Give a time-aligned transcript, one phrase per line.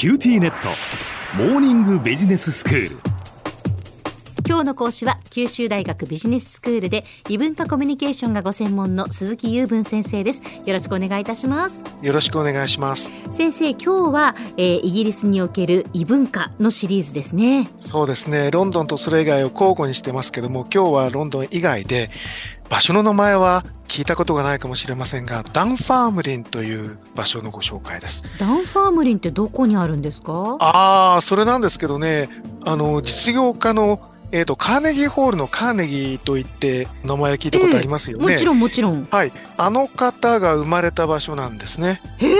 [0.00, 0.70] QTnet。
[1.36, 2.96] モーニングビジネススクール。
[4.46, 10.40] 今日の講師は九州大学ビジネススクールで異文化コミュニケーションがご専門の鈴木右文先生です。
[10.64, 11.84] よろしくお願いいたします。
[12.00, 13.12] よろしくお願いします。
[13.30, 17.68] 先生今日は、えー、イギリスにおける異文化のシリーズですね。
[17.76, 18.50] そうですね。
[18.50, 22.08] ロンドンとそれ以外を交互にしてますけども今日はロンドン以外で
[22.70, 30.56] 場所の名前は聞いたことがないかもしれませんがダンファームリンという場所のご紹介ですダンファームリンってどこにあるんですか？
[30.60, 32.28] ああそれなんですけどね
[32.64, 34.00] あの実業家の
[34.32, 39.04] えっ、ー、と、カーネギーホールのカーネギーといって名前聞いたことありますよね、えー、もちろんもちろん。
[39.10, 39.32] はい。
[39.56, 42.00] あの方が生まれた場所なんですね。
[42.18, 42.32] へ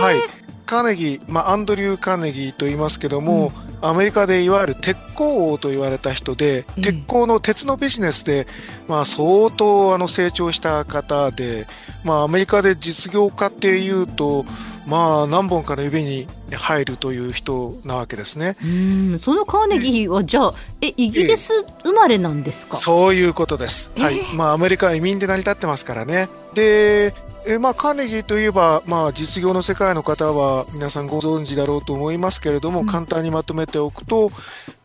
[0.00, 0.22] はい。
[0.64, 8.46] カーネギー、まあ、アンドリュー・カーネギーと言いますけども、うん、アメリカでいわゆる鉄鋼王と言われた人で、うん、鉄鋼の鉄のビジネスで、
[8.88, 11.66] まあ、相当あの成長した方で、
[12.02, 14.46] まあ、アメリカで実業家っていうと、
[14.86, 18.56] まあ、何本かの指に入るという人なわけですね。
[18.62, 23.92] うんそのカーネギーはじゃあえイギリス生まれなんですか、そういうことです。
[23.96, 24.20] はい。
[24.34, 26.28] まあアメリカは移民で成り立ってますからね。
[26.54, 27.12] で
[27.46, 34.30] えまあ、カーネギーといえば、まあ、実業の世界の方は皆さんご存知だろうと思いますけれども、うん、簡単にまとめておくと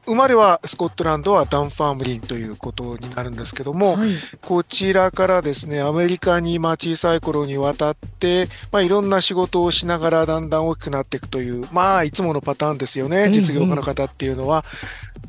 [0.05, 4.09] 生まれはスコットランドはダンファームリンということになるんですけども、はい、
[4.41, 14.65] こちらからですねアメリカにまあ小さい頃に渡って、まあ、いろんな仕事をしながらだんだん大きくなっていくというまあいつものパターンですよね実業家の方っていうのは。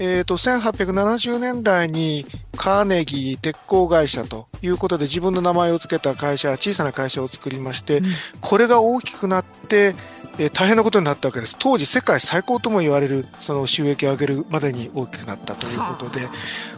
[0.02, 2.24] えーと、1870年代に
[2.60, 8.04] カーネギー鉄鋼会社ということで自分の名前を付けた会社小さな会社を作りまして、うん、
[8.42, 9.94] これが大きくなって、
[10.38, 11.56] えー、大変なことになったわけです。
[11.58, 16.28] 当時世界最高とも言われるその収益を上げるまでに大きくなったということで、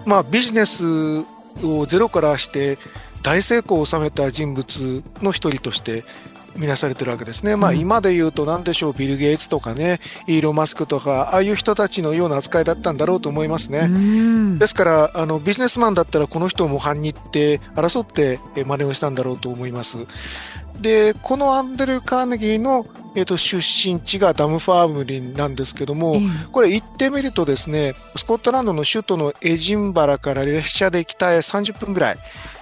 [0.06, 0.84] まあ、ビジネス
[1.64, 2.78] をゼロからして
[3.24, 6.04] 大成功を収めた人物の一人として
[6.56, 7.56] 見なされてるわけですね。
[7.56, 13.88] まあ今で言うと何でしょう、ビル・ゲイツとかね、イーロン・マスクとか、ああいう人たちのような扱いだったんだろうと思いますね。
[14.58, 19.98] ですから、あの、ビジネスマンだったらこの人を模範に行って争って真似をしたんだろうと思います。
[20.80, 32.16] で、このアンデル・カーネギーの、えーと、出身地がダムファームリンなんですけども、うん、これ行ってみるとですね、スコットランドの首都のエジンバラから列車で北へ30分ぐらい、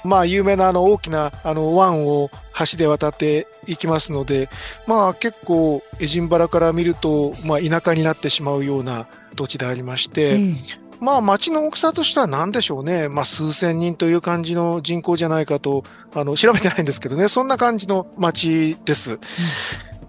[0.05, 4.49] まあ有名なあの大きなあの湾を橋で渡っていきますので、
[4.87, 10.57] まあ結構エジンバラから見ると、まあ田舎になってしまうような土地でありまして、うん、
[11.01, 13.09] まあ町の大きさとしては何でしょうね。
[13.09, 15.85] まあ数千人という感じの人口じゃないかと、
[16.15, 19.19] あの、調べてないんですけどね、そんな感じの町です。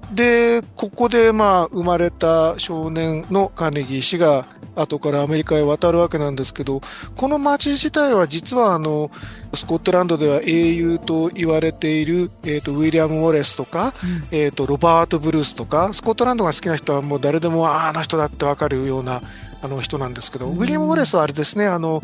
[0.10, 4.46] うん、で、ここでまあ生まれた少年のカーネギー氏が
[4.82, 6.82] 後からアメリカへ渡るわけなんですけど、
[7.16, 9.12] この町自体は実はあの、
[9.54, 19.22] スコットランドでは英雄と言われている、えーと、ウィリアム・ウォレスとか、うん、えーと、ロバート・ブルースとか、スコットランドが好きな人はもう誰でもああの人だってわかるような
[19.62, 22.02] あの人なんですけど、ウィリアム・ウォレスはあれですね、あの、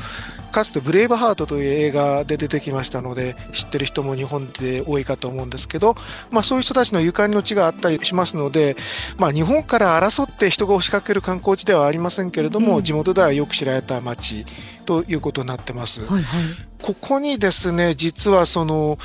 [0.51, 5.95] かつてブレイブハートという映画で出てきましたので、知ってる人も日本で多いかと思うんですけど、
[6.31, 8.75] まあそういう人たちのゆかりの地があったりしますので、
[9.17, 14.45] まあ日本から争って人が押しかける観光地ではありませんけれども、うん、地元ではよく知られた街
[14.85, 16.05] ということになってます。
[16.05, 16.43] はいはい、
[16.81, 18.97] ここにですね、実はその、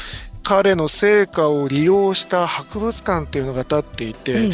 [0.42, 4.52] 彼の成果を利用した博物館っていうのが建っていて、うん。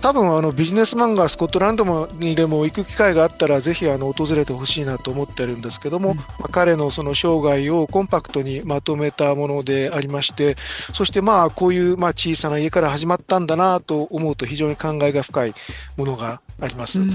[0.00, 10.56] 多分あのビジネスマンがスコットランドにでも行く機会があったらぜひあの訪れてほしいなと思ってるんですけども、うん、まあ、彼のその生涯をコンパクトにまとめたものでありまして
[10.92, 15.54] そしてまあこういうまあ小さな家から始まったんだなと思うと非常に感慨が深い
[15.96, 17.00] ものがあります。
[17.00, 17.10] うん、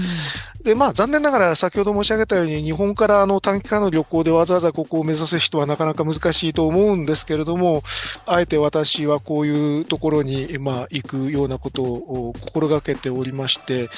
[0.64, 7.82] で、まあ残念ながら先ほど申し上げたように日本からあの短期間の旅行でわざわざここを目指す人はなかなか難しいと思うんですけれども、
[8.24, 13.88] あえて私はこういうところにまあ行くようなことを心がけておりまして、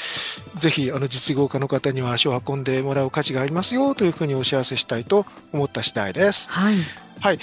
[0.58, 6.50] ぜひあの実業家の方には足を運んでもらう価値がありますよというふうにお知らせしたいと思った次第です。
[6.50, 7.05] はい。
[7.20, 7.38] はい。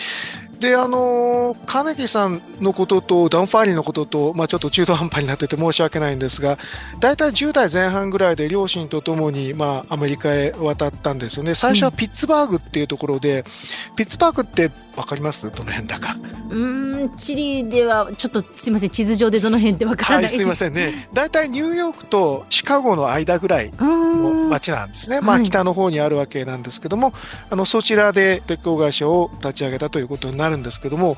[0.59, 6.57] で、あのカーネギーさんのことと、ダウンファーリーのことと、まあ、ちょっと中途半端になってて申し訳ないんですが、
[7.01, 11.53] 大体10代前半ぐらいで両親と共に、まあ、アメリカへ渡ったんですよね。
[11.53, 13.39] 最初はピッツバーグっていうところで、
[13.89, 15.51] うん、ピッツバーグってわかります？
[15.51, 16.15] どの辺だか。
[16.49, 20.23] うん、地理では、ちょっとすみません、地図上でどの辺ってわからない。
[20.23, 21.09] はい、すみませんね。
[21.11, 23.67] 大体ニューヨークとシカゴの間ぐらい。
[23.67, 25.21] うんの町なんですね。
[25.21, 27.13] まあ北の方にあるわけなんですけども、
[27.49, 31.17] あのそちらで鉄鋼会社を立ち上げたということになるんですけども、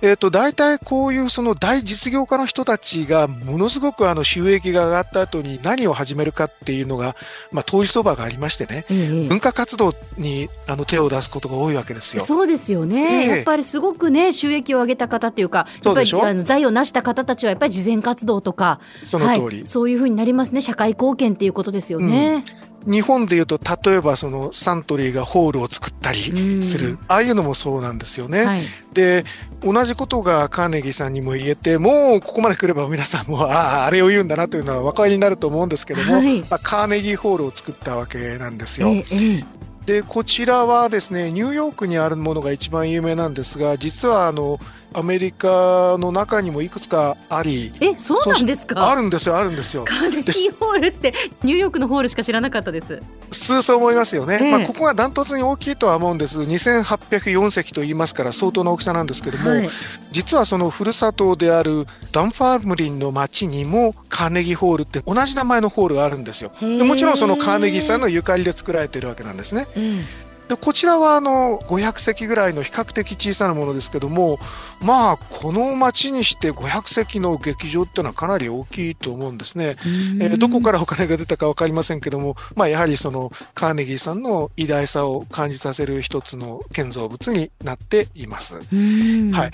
[0.00, 7.16] えっ、ー、と大体こういうその大実業家の人たちがものすごくあの収益が上がった後に何を始めるかっていうのが、
[7.50, 12.24] まあ遠いそばがありましてね、ええ、文化活動にあの手を出すことが多いわけですよ。
[12.24, 13.24] そうですよね。
[13.24, 20.60] え、やっぱりすごくね収益を上げた方っていうか、やっぱり財を成した方たちはやっぱり慈善活動とか、その通り、はい、そういうふうになりますね。
[20.60, 22.44] 社会貢献っていうことですよね。
[22.71, 28.44] うん、日本でいうと例えばそのサントリーがホールを作ったりする、ああいうのもそうなんですよね。
[28.44, 28.62] はい、
[28.92, 29.24] で
[29.62, 38.88] 同じことがカーネギーさんにも言えてもうここまで来れば皆さんもあああれを言うんだなというのはお分かりになると思うんですけども、はい、まあ、カーネギーホールを作ったわけなんですよ。
[38.88, 39.44] ええ。
[39.86, 44.60] でこちらはですねニューヨークにあるものが一番有名なんですが実はあの
[44.94, 48.90] アメリカの中にもいくつかありえそうなんですか？
[48.90, 49.84] あるんですよあるんですよ。
[49.84, 53.00] カーネギーホールってニューヨークのホールしか知らなかったです。
[53.30, 56.38] 普通そう思いますよね、えー、まあ、ここがダントツに大きいとは思うんです。
[56.40, 59.68] 2804席と言いますから相当な大きさなんですけども、はい、
[60.10, 66.52] 実はそのふるさとであるダンファームリンの町にもカーネギーホールって同じ名前のホールがあるんですよ。
[66.60, 70.04] でもちろんそのカーネギーさんのゆかりで作られているわけなんですね、うん
[70.52, 74.38] でこちらはあの500席ぐらいの比較的小さなものですけども
[74.82, 79.76] まあこの町にして500席の劇場っていうのはかなり大きいと思うんですね。
[80.20, 88.58] えー、どこからお金が出たか分かりませんけども、まあ、やはりそのカーネギーさんの偉大さを感じさせる一つの建造物になっています。
[88.58, 89.50] はい、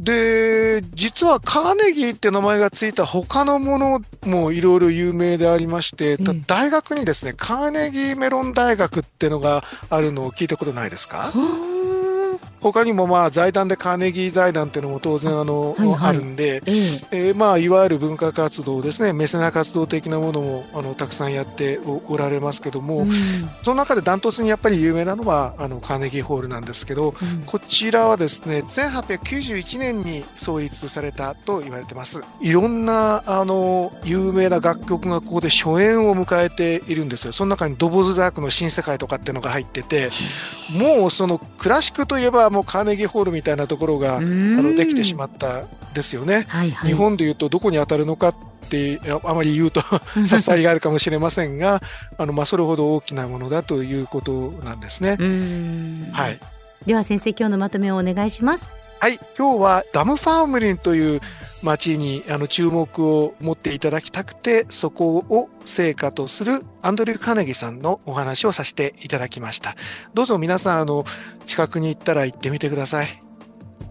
[0.00, 6.16] で実はカーネギーって名前がついた他のものもいろいろ有名でありまして、
[6.46, 11.32] 大学にですねカーネギーメロン大学っていうのがあるのを聞いたことないですか？
[12.72, 21.78] 他にもまあ財団でカーネギー財団っていうのも当然あの、はいはい、あるんで、えー、えー、まあいわゆる文化活動ですねメセナ活動的なものもあのたくさんやって
[22.08, 23.06] おられますけども、うん、
[23.62, 32.22] その中でダントツにやっぱり有名なのはあのカーネギーホールなんですけど、うん、こちらはですね1891年に創立されたと言われてます。
[32.40, 37.32] いろんなあの有名な楽曲がここで初演を迎えているんですよ。
[37.32, 40.10] その中にドボズダークの新世界とかっていうのが入ってて
[40.72, 46.46] もうそのクラシックといえばもうカーネギーホールみたいなところがあのできてしまったですよね。
[46.48, 48.34] はいはい、日本でいうとどこに当たるのかっ
[48.70, 49.80] てあまり言うと
[50.24, 51.80] 差し障りがあるかもしれませんが
[52.16, 55.16] あの、まあ、それほど大きなものだということなんですね。
[56.12, 56.38] はい、
[56.86, 58.68] では先生今日のまとめをお願いします。
[59.00, 61.20] はい、今日はダムファームリンという
[61.64, 69.74] 町にあの注目を持っていただきたくて、そこを成果とするアンドリュー・カネギさんのお話をさせていただきました。
[70.12, 71.04] どうぞ皆さん、あの、
[71.46, 73.20] 近くに行ったら行ってみてください。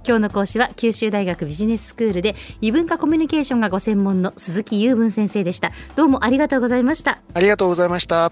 [0.06, 5.72] 今日の講師は九州大学ビジネススクールで異文化コミュニケーションがご専門の鈴木雄文先生でした。
[5.96, 7.22] どうもありがとうございました。
[7.34, 8.32] ありがとうございました。